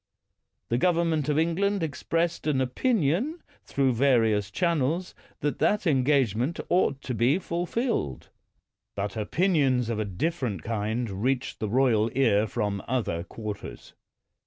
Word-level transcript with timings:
The 0.69 0.79
government 0.79 1.29
of 1.29 1.37
England 1.37 1.83
expressed 1.83 2.47
an 2.47 2.59
opinion, 2.59 3.43
through 3.65 3.93
various 3.93 4.49
channels, 4.49 5.13
that 5.41 5.59
that 5.59 5.85
en 5.85 6.03
gagement 6.03 6.59
ought 6.69 7.03
to 7.03 7.13
be 7.13 7.37
fulfilled. 7.37 8.29
But 8.95 9.15
opinions 9.15 9.89
of 9.89 9.99
a 9.99 10.05
different 10.05 10.63
kind 10.63 11.21
reached 11.21 11.59
the 11.59 11.69
royal 11.69 12.09
ear 12.15 12.47
from 12.47 12.81
other 12.87 13.23
quarters. 13.23 13.93